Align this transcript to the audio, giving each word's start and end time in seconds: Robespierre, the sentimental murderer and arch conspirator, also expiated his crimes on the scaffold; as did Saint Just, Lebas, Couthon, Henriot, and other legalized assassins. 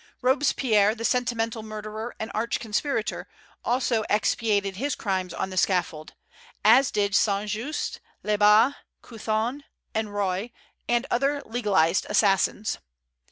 Robespierre, 0.23 0.95
the 0.95 1.05
sentimental 1.05 1.61
murderer 1.61 2.15
and 2.19 2.31
arch 2.33 2.59
conspirator, 2.59 3.27
also 3.63 4.03
expiated 4.09 4.77
his 4.77 4.95
crimes 4.95 5.31
on 5.31 5.51
the 5.51 5.57
scaffold; 5.57 6.15
as 6.65 6.89
did 6.89 7.13
Saint 7.13 7.51
Just, 7.51 7.99
Lebas, 8.23 8.73
Couthon, 9.03 9.63
Henriot, 9.93 10.51
and 10.89 11.05
other 11.11 11.43
legalized 11.45 12.07
assassins. 12.09 12.79